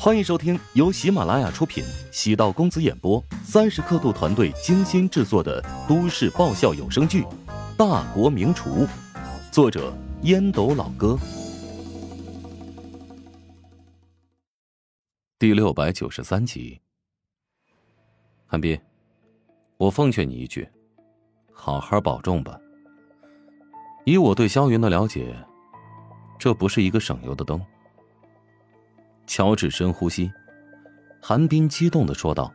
[0.00, 7.22] 欢迎收听由喜马拉雅出品、喜道公子演播、三十刻度团队精心制作的都市爆笑有声剧
[7.76, 8.86] 《大国名厨》，
[9.50, 9.92] 作者
[10.22, 11.18] 烟斗老哥，
[15.36, 16.80] 第六百九十三集。
[18.46, 18.80] 韩斌，
[19.78, 20.68] 我奉劝你一句，
[21.52, 22.56] 好好保重吧。
[24.04, 25.34] 以我对萧云的了解，
[26.38, 27.60] 这不是一个省油的灯。
[29.28, 30.32] 乔治深呼吸，
[31.20, 32.50] 韩冰激动的说道：“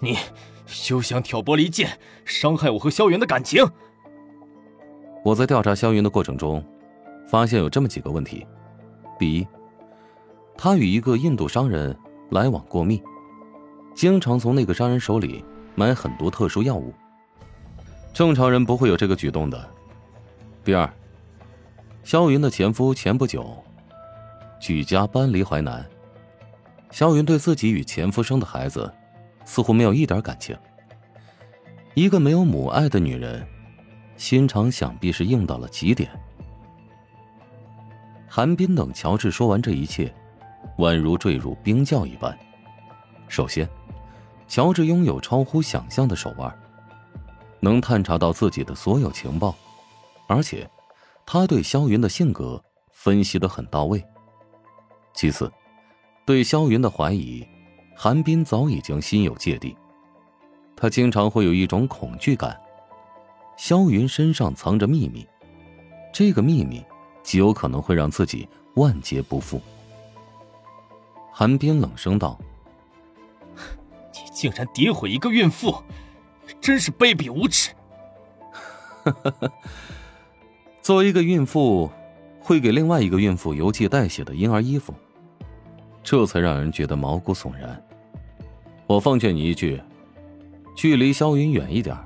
[0.00, 0.16] 你
[0.64, 3.62] 休想挑拨离间，伤害我和萧云的感情。”
[5.22, 6.64] 我在调查萧云的过程中，
[7.28, 8.46] 发现有这么几个问题：
[9.18, 9.46] 第一，
[10.56, 11.94] 他与一个印度商人
[12.30, 13.00] 来往过密，
[13.94, 16.94] 经常从那个商人手里买很多特殊药物，
[18.14, 19.70] 正常人不会有这个举动的。
[20.64, 20.90] 第二，
[22.02, 23.62] 萧云的前夫前不久。
[24.60, 25.84] 举家搬离淮南，
[26.90, 28.92] 萧云对自己与前夫生的孩子，
[29.46, 30.54] 似乎没有一点感情。
[31.94, 33.44] 一个没有母爱的女人，
[34.18, 36.10] 心肠想必是硬到了极点。
[38.28, 40.14] 韩冰等乔治说完这一切，
[40.76, 42.38] 宛如坠入冰窖一般。
[43.28, 43.66] 首先，
[44.46, 46.54] 乔治拥有超乎想象的手腕，
[47.60, 49.56] 能探查到自己的所有情报，
[50.28, 50.68] 而且，
[51.24, 54.04] 他对萧云的性格分析的很到位。
[55.12, 55.52] 其次，
[56.24, 57.46] 对萧云的怀疑，
[57.94, 59.76] 韩冰早已经心有芥蒂。
[60.76, 62.58] 他经常会有一种恐惧感，
[63.56, 65.26] 萧云身上藏着秘密，
[66.12, 66.82] 这个秘密
[67.22, 69.60] 极有可能会让自己万劫不复。
[71.32, 72.38] 韩冰冷声道
[74.14, 75.82] ：“你竟然诋毁一个孕妇，
[76.60, 77.72] 真是卑鄙无耻！”
[80.80, 81.90] 作为一个孕妇。
[82.50, 84.92] 会给另外一个孕妇邮寄带血的婴儿衣服，
[86.02, 87.80] 这才让人觉得毛骨悚然。
[88.88, 89.80] 我奉劝你一句，
[90.74, 91.96] 距离萧云远一点。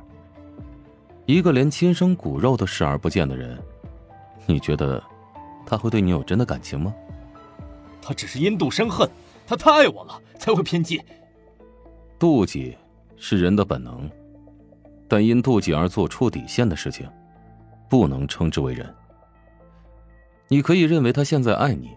[1.25, 3.59] 一个连亲生骨肉都视而不见的人，
[4.45, 5.03] 你觉得
[5.65, 6.95] 他会对你有真的感情吗？
[8.03, 9.09] 他只是因妒生恨，
[9.47, 11.01] 他太爱我了，才会偏激。
[12.19, 12.77] 妒忌
[13.17, 14.11] 是人的本能，
[15.09, 17.09] 但因妒忌而做出底线的事情，
[17.89, 18.95] 不能称之为人。
[20.55, 21.91] 你可以认为他现在爱你，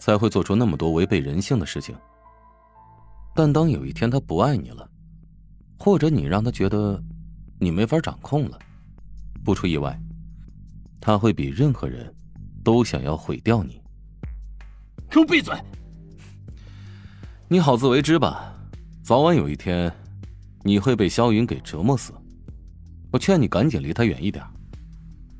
[0.00, 1.94] 才会做出那么多违背人性的事情。
[3.36, 4.90] 但当有一天他不爱你了，
[5.78, 7.00] 或者你让他觉得
[7.60, 8.58] 你没法掌控了，
[9.44, 9.96] 不出意外，
[11.00, 12.12] 他会比任何人
[12.64, 13.80] 都想要毁掉你。
[15.08, 15.54] 给我闭嘴！
[17.46, 18.52] 你好自为之吧，
[19.04, 19.88] 早晚有一天，
[20.64, 22.12] 你会被萧云给折磨死。
[23.12, 24.44] 我劝你赶紧离他远一点，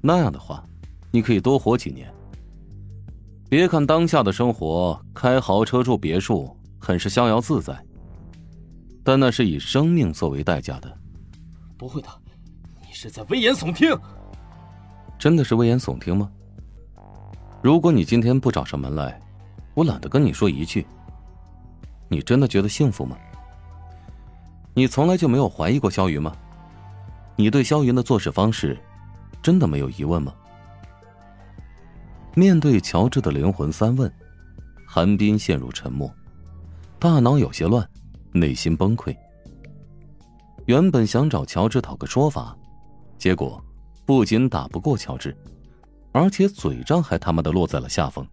[0.00, 0.64] 那样的话，
[1.10, 2.13] 你可以多活几年。
[3.54, 7.72] 别看当下的生活开豪车住别墅很是逍遥自在，
[9.04, 10.92] 但那是以生命作为代价的。
[11.78, 12.08] 不会的，
[12.80, 13.96] 你是在危言耸听。
[15.16, 16.28] 真的是危言耸听吗？
[17.62, 19.20] 如果你今天不找上门来，
[19.74, 20.84] 我懒得跟你说一句。
[22.08, 23.16] 你真的觉得幸福吗？
[24.74, 26.34] 你从来就没有怀疑过萧云吗？
[27.36, 28.76] 你对萧云的做事方式，
[29.40, 30.34] 真的没有疑问吗？
[32.36, 34.12] 面对乔治的灵魂三问，
[34.84, 36.12] 韩冰陷入沉默，
[36.98, 37.88] 大脑有些乱，
[38.32, 39.16] 内心崩溃。
[40.66, 42.56] 原本想找乔治讨个说法，
[43.16, 43.62] 结果
[44.04, 45.36] 不仅打不过乔治，
[46.10, 48.26] 而且嘴仗还他妈的落在了下风。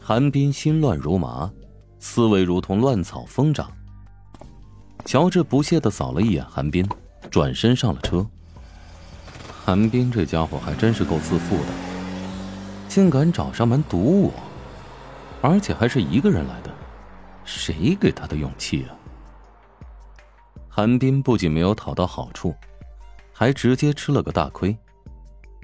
[0.00, 1.50] 韩冰心乱如麻，
[1.98, 3.70] 思维如同乱草疯长。
[5.04, 6.88] 乔治不屑的扫了一眼韩冰，
[7.30, 8.26] 转身上了车。
[9.64, 11.91] 韩冰这家伙还真是够自负的。
[12.92, 14.34] 竟敢找上门堵我，
[15.40, 16.70] 而且还是一个人来的，
[17.42, 18.92] 谁给他的勇气啊？
[20.68, 22.54] 韩冰不仅没有讨到好处，
[23.32, 24.76] 还直接吃了个大亏，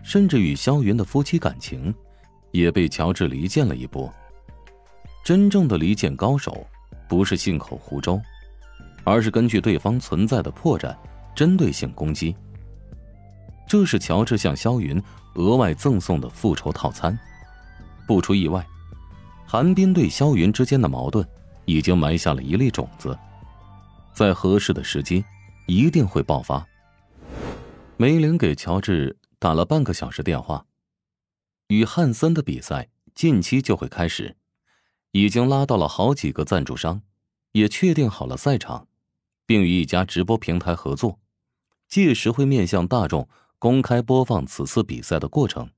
[0.03, 1.95] 甚至与萧云的夫妻感情
[2.51, 4.11] 也被乔治离间了一波。
[5.23, 6.67] 真正的离间高手，
[7.11, 8.19] 不是信口胡诌，
[9.05, 10.97] 而是根据对方存在的破绽，
[11.35, 12.35] 针对性攻击。
[13.69, 15.01] 这是乔治向萧云
[15.35, 17.17] 额外赠送的复仇套餐。
[18.07, 18.67] 不出意外，
[19.47, 21.27] 韩冰对萧云之间的矛盾
[21.67, 23.17] 已经埋下了一粒种子，
[24.15, 25.23] 在合适的时机
[25.67, 26.67] 一定会爆发。
[27.99, 30.65] 梅林给乔治打了半个小时电话，
[31.67, 34.37] 与汉森的比赛近期就会开始，
[35.11, 37.03] 已经拉到了好几个赞助商，
[37.53, 38.89] 也确定好了赛场，
[39.45, 41.19] 并与一家直播平台合作，
[41.87, 43.29] 届时会面向大众。
[43.61, 45.69] 公开播放此次比赛的过程。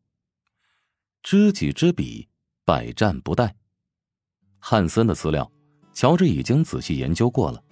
[1.22, 2.28] 知己知彼，
[2.64, 3.50] 百战不殆。
[4.58, 5.50] 汉森的资料，
[5.94, 7.62] 乔治已经仔细研究过了。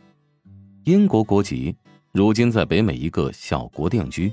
[0.85, 1.77] 英国国籍，
[2.13, 4.33] 如今在北美一个小国定居。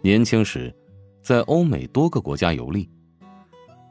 [0.00, 0.74] 年轻时，
[1.22, 2.88] 在欧美多个国家游历。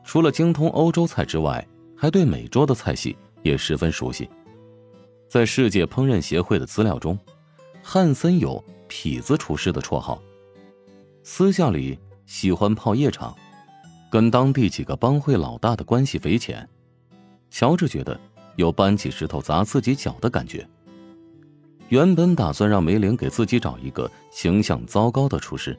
[0.04, 4.28] 除了精通欧洲菜之外，还对美洲的菜系也十分熟悉。
[5.30, 7.20] 在世界烹饪协会的资料中，
[7.84, 10.20] 汉森有“痞子厨师”的绰号。
[11.30, 13.36] 私下里喜欢泡夜场，
[14.10, 16.68] 跟当地几个帮会老大的关系匪浅。
[17.52, 18.18] 乔治觉得
[18.56, 20.66] 有搬起石头砸自己脚的感觉。
[21.90, 25.78] 原本打算让梅林给自己找一个形象糟糕的厨师，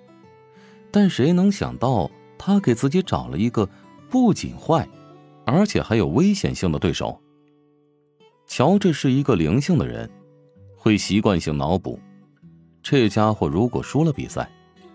[0.91, 3.67] 但谁能想到他给自己找了一个
[4.11, 4.87] 不仅坏，
[5.47, 7.19] 而且还有危险性的对手。
[8.47, 10.09] 乔治是一个灵性的人，
[10.77, 11.99] 会习惯性脑补：
[12.83, 14.47] 这家伙如果输了比赛，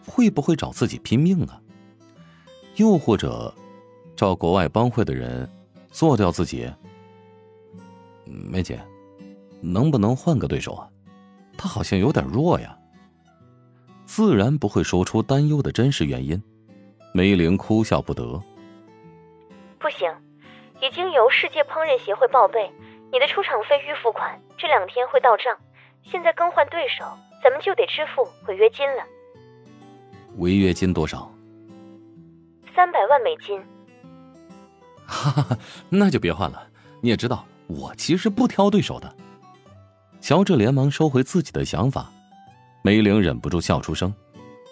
[0.05, 1.61] 会不会找自己拼命啊？
[2.75, 3.53] 又或者，
[4.15, 5.49] 找国外帮会的人
[5.89, 6.71] 做掉自己？
[8.25, 8.79] 梅姐，
[9.61, 10.89] 能不能换个对手啊？
[11.57, 12.77] 他好像有点弱呀。
[14.05, 16.41] 自然不会说出担忧的真实原因。
[17.13, 18.41] 梅玲哭笑不得。
[19.79, 20.11] 不行，
[20.81, 22.71] 已经由世界烹饪协会报备，
[23.11, 25.57] 你的出场费预付款这两天会到账。
[26.03, 27.05] 现在更换对手，
[27.43, 29.03] 咱们就得支付违约金了。
[30.37, 31.31] 违约金多少？
[32.75, 33.61] 三百万美金。
[35.05, 35.57] 哈哈，
[35.89, 36.67] 那就别换了。
[37.01, 39.15] 你也知道，我其实不挑对手的。
[40.21, 42.09] 乔治连忙收回自己的想法，
[42.81, 44.13] 梅玲忍不住笑出声，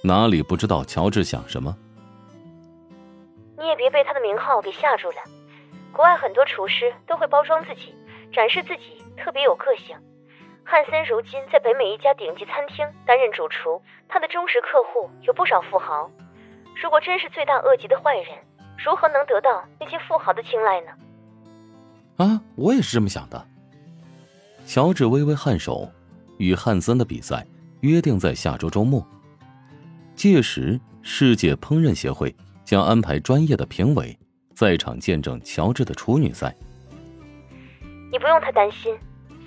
[0.01, 1.75] 哪里不知道乔治想什么？
[3.57, 5.17] 你也别被他的名号给吓住了。
[5.91, 7.93] 国外很多厨师都会包装自己，
[8.31, 9.95] 展示自己特别有个性。
[10.63, 16.09] 汉森如今在北美一家顶级餐厅担任主厨，他的忠实客户有不少富豪。
[16.81, 18.27] 如果真是罪大恶极的坏人，
[18.83, 20.91] 如何能得到那些富豪的青睐呢？
[22.17, 23.47] 啊，我也是这么想的。
[24.65, 25.89] 乔治微微颔首，
[26.37, 27.45] 与汉森的比赛
[27.81, 29.05] 约定在下周周末。
[30.15, 32.33] 届时，世界烹饪协会
[32.63, 34.17] 将安排专业的评委
[34.53, 36.55] 在场见证乔治的处女赛。
[38.11, 38.95] 你不用太担心，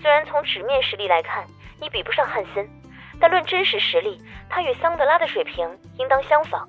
[0.04, 1.46] 虽然从纸面实力来看
[1.80, 2.68] 你比不上汉森，
[3.18, 4.20] 但论真实实力，
[4.50, 5.66] 他与桑德拉的水平
[5.98, 6.68] 应当相仿。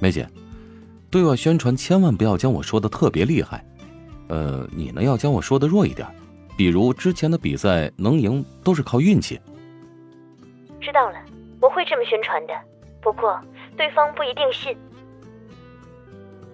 [0.00, 0.28] 梅姐，
[1.12, 3.64] 对外宣传千万不要将我说的特别厉害，
[4.26, 6.04] 呃，你呢要将我说的弱一点。
[6.56, 9.40] 比如之前的比赛能赢都是靠运气。
[10.80, 11.22] 知道了，
[11.60, 12.54] 我会这么宣传的。
[13.00, 13.40] 不过
[13.76, 14.76] 对方不一定信。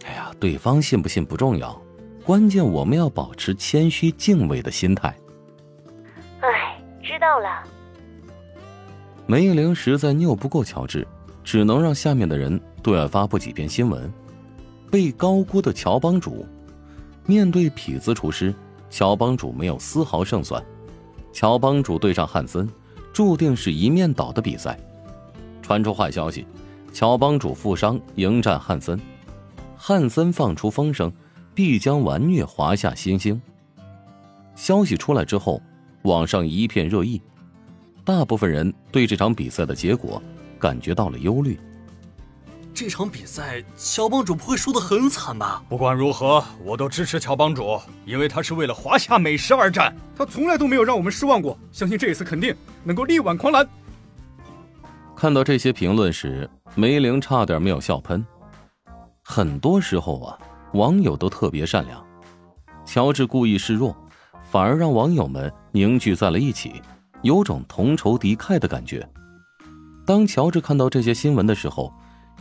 [0.04, 1.80] 哎呀，对方信不信不重要，
[2.22, 5.16] 关键我们要保持谦虚敬畏的心态。
[7.28, 7.62] 到，了。
[9.26, 11.06] 梅玲实在拗不过乔治，
[11.44, 14.10] 只能让下面的人对外发布几篇新闻。
[14.90, 16.46] 被高估的乔帮主，
[17.26, 18.54] 面对痞子厨师。
[18.88, 20.64] 乔帮主没有丝毫胜算，
[21.30, 22.66] 乔帮主对上汉森，
[23.12, 24.80] 注定是一面倒的比赛。
[25.60, 26.46] 传出坏消息，
[26.94, 28.98] 乔帮主负伤迎战汉森，
[29.76, 31.12] 汉森放出风声，
[31.54, 33.38] 必将完虐华夏新星。
[34.54, 35.60] 消息出来之后，
[36.02, 37.20] 网上一片热议，
[38.04, 40.22] 大部分人对这场比赛的结果
[40.58, 41.58] 感觉到了忧虑。
[42.72, 45.60] 这场比赛，乔帮主不会输得很惨吧？
[45.68, 51.58] 不管如何，我都支持乔帮主，因为他是为了华夏美食而战，他从来都没有让我们失望过。
[51.72, 53.68] 相信这一次肯定能够力挽狂澜。
[55.16, 58.24] 看到这些评论时，梅玲差点没有笑喷。
[59.24, 60.38] 很多时候啊，
[60.74, 62.06] 网友都特别善良。
[62.86, 63.96] 乔治故意示弱，
[64.50, 66.80] 反而让网友们凝聚在了一起，
[67.22, 69.06] 有种同仇敌忾的感觉。
[70.06, 71.92] 当乔治看到这些新闻的时候，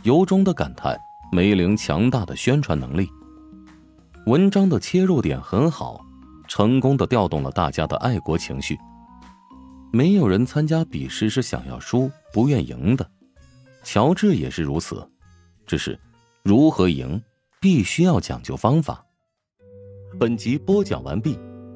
[0.04, 0.98] 由衷的感叹
[1.30, 3.08] 梅玲强大的宣传能力。
[4.24, 6.00] 文章的切入点很好，
[6.46, 8.78] 成功的调动了大家的爱国情绪。
[9.92, 13.06] 没有人参加比试是想要输、不愿赢的，
[13.84, 15.06] 乔治也是如此。
[15.66, 15.98] 只是
[16.42, 17.20] 如何赢，
[17.60, 19.04] 必须要讲究方法。
[20.18, 21.38] 本集播讲完毕，